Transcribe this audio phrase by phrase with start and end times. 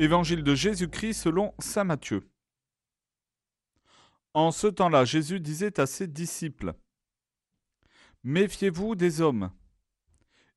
[0.00, 2.26] Évangile de Jésus-Christ selon Saint Matthieu.
[4.32, 6.72] En ce temps-là, Jésus disait à ses disciples,
[8.24, 9.52] Méfiez-vous des hommes.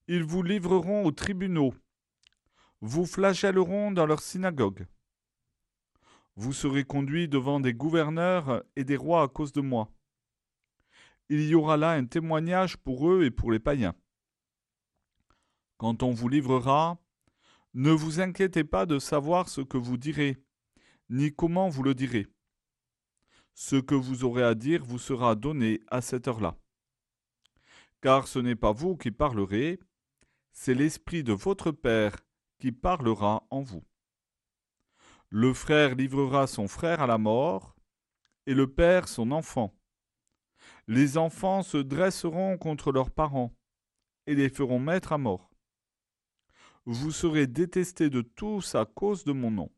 [0.07, 1.73] Ils vous livreront aux tribunaux,
[2.79, 4.87] vous flagelleront dans leurs synagogues.
[6.37, 9.91] Vous serez conduits devant des gouverneurs et des rois à cause de moi.
[11.27, 13.95] Il y aura là un témoignage pour eux et pour les païens.
[15.75, 17.02] Quand on vous livrera,
[17.73, 20.37] ne vous inquiétez pas de savoir ce que vous direz,
[21.09, 22.27] ni comment vous le direz.
[23.55, 26.55] Ce que vous aurez à dire vous sera donné à cette heure-là.
[28.01, 29.79] Car ce n'est pas vous qui parlerez,
[30.51, 32.15] c'est l'Esprit de votre Père
[32.59, 33.83] qui parlera en vous.
[35.29, 37.75] Le frère livrera son frère à la mort,
[38.45, 39.73] et le père son enfant.
[40.87, 43.51] Les enfants se dresseront contre leurs parents,
[44.27, 45.52] et les feront mettre à mort
[46.85, 49.71] vous serez détestés de tous à cause de mon nom.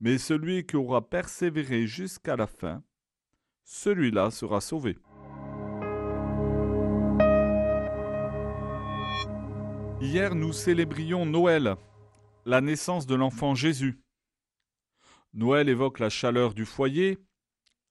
[0.00, 2.82] Mais celui qui aura persévéré jusqu'à la fin,
[3.64, 4.98] celui-là sera sauvé.
[10.00, 11.76] Hier, nous célébrions Noël,
[12.46, 14.02] la naissance de l'enfant Jésus.
[15.34, 17.18] Noël évoque la chaleur du foyer,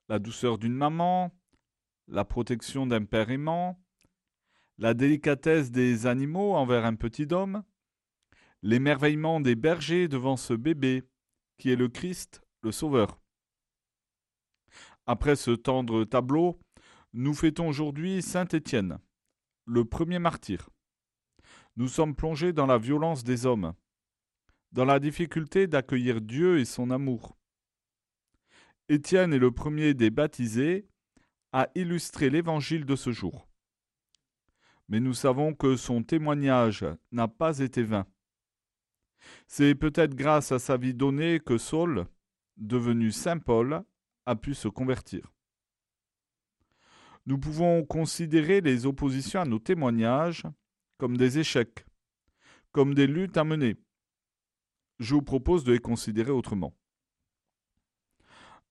[0.09, 1.31] la douceur d'une maman,
[2.07, 3.79] la protection d'un père aimant,
[4.79, 7.63] la délicatesse des animaux envers un petit homme,
[8.61, 11.03] l'émerveillement des bergers devant ce bébé
[11.57, 13.19] qui est le Christ, le Sauveur.
[15.05, 16.59] Après ce tendre tableau,
[17.13, 18.99] nous fêtons aujourd'hui Saint Étienne,
[19.65, 20.69] le premier martyr.
[21.75, 23.73] Nous sommes plongés dans la violence des hommes,
[24.71, 27.37] dans la difficulté d'accueillir Dieu et son amour.
[28.89, 30.87] Étienne est le premier des baptisés
[31.51, 33.47] à illustrer l'évangile de ce jour.
[34.87, 38.05] Mais nous savons que son témoignage n'a pas été vain.
[39.47, 42.05] C'est peut-être grâce à sa vie donnée que Saul,
[42.57, 43.83] devenu Saint Paul,
[44.25, 45.31] a pu se convertir.
[47.25, 50.43] Nous pouvons considérer les oppositions à nos témoignages
[50.97, 51.85] comme des échecs,
[52.71, 53.75] comme des luttes à mener.
[54.99, 56.75] Je vous propose de les considérer autrement.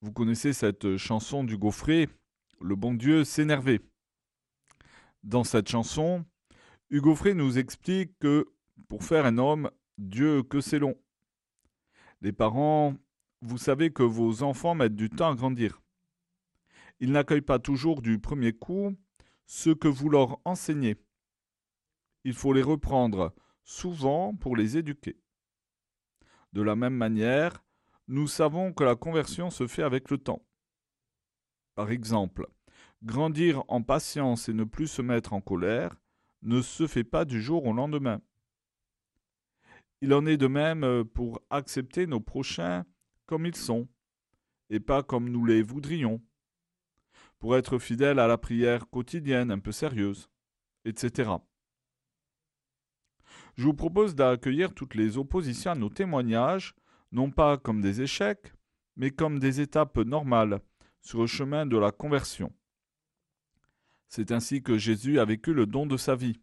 [0.01, 2.09] Vous connaissez cette chanson du Gaufret,
[2.61, 3.81] Le bon Dieu s'énervait.
[5.23, 6.25] Dans cette chanson,
[6.91, 8.47] Hugo Frey nous explique que
[8.89, 10.97] pour faire un homme, Dieu, que c'est long.
[12.21, 12.95] Les parents,
[13.43, 15.83] vous savez que vos enfants mettent du temps à grandir.
[17.01, 18.97] Ils n'accueillent pas toujours du premier coup
[19.47, 20.97] ce que vous leur enseignez.
[22.23, 25.19] Il faut les reprendre souvent pour les éduquer.
[26.53, 27.65] De la même manière,
[28.07, 30.47] nous savons que la conversion se fait avec le temps.
[31.75, 32.47] Par exemple,
[33.03, 35.97] grandir en patience et ne plus se mettre en colère
[36.43, 38.23] ne se fait pas du jour au lendemain.
[40.01, 42.85] Il en est de même euh, pour accepter nos prochains
[43.27, 43.89] comme ils sont,
[44.71, 46.23] et pas comme nous les voudrions,
[47.39, 50.29] pour être fidèle à la prière quotidienne un peu sérieuse,
[50.85, 51.31] etc.
[53.57, 56.75] Je vous propose d'accueillir toutes les oppositions à nos témoignages,
[57.13, 58.53] non pas comme des échecs,
[58.97, 60.61] mais comme des étapes normales
[61.01, 62.53] sur le chemin de la conversion.
[64.09, 66.41] C'est ainsi que Jésus a vécu le don de sa vie.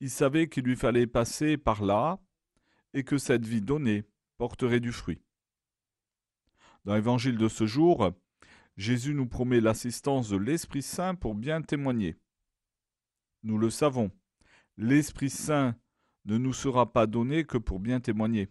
[0.00, 2.20] Il savait qu'il lui fallait passer par là
[2.96, 4.04] et que cette vie donnée
[4.38, 5.20] porterait du fruit.
[6.86, 8.10] Dans l'évangile de ce jour,
[8.78, 12.16] Jésus nous promet l'assistance de l'Esprit Saint pour bien témoigner.
[13.42, 14.10] Nous le savons,
[14.78, 15.76] l'Esprit Saint
[16.24, 18.48] ne nous sera pas donné que pour bien témoigner.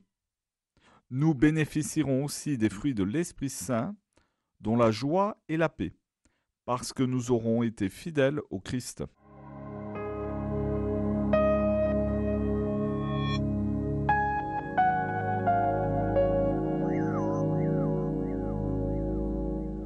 [1.09, 3.95] Nous bénéficierons aussi des fruits de l'Esprit Saint,
[4.59, 5.95] dont la joie et la paix,
[6.65, 9.03] parce que nous aurons été fidèles au Christ.